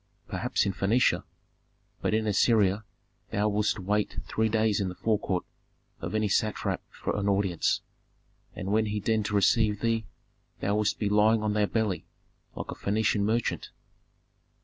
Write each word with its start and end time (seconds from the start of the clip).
"Perhaps 0.27 0.65
in 0.65 0.73
Phœnicia. 0.73 1.23
But 2.01 2.15
in 2.15 2.25
Assyria 2.25 2.85
thou 3.31 3.49
wouldst 3.49 3.77
wait 3.77 4.17
three 4.25 4.49
days 4.49 4.81
in 4.81 4.89
the 4.89 4.95
forecourt 4.95 5.45
of 5.99 6.15
any 6.15 6.27
satrap 6.27 6.81
for 6.89 7.15
an 7.15 7.29
audience, 7.29 7.81
and 8.55 8.71
when 8.71 8.87
he 8.87 8.99
deigned 8.99 9.27
to 9.27 9.35
receive 9.35 9.81
thee 9.81 10.07
thou 10.59 10.75
wouldst 10.77 10.97
be 10.97 11.07
lying 11.07 11.43
on 11.43 11.53
thy 11.53 11.67
belly, 11.67 12.07
like 12.55 12.67
any 12.83 13.03
Phœnician 13.03 13.21
merchant." 13.21 13.69